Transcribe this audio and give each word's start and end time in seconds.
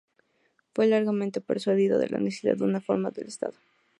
Fue 0.73 0.87
largamente 0.87 1.41
persuadido 1.41 1.99
de 1.99 2.09
la 2.09 2.17
necesidad 2.17 2.55
de 2.57 2.63
una 2.63 2.79
reforma 2.79 3.09
en 3.09 3.13
su 3.13 3.21
estado. 3.21 3.53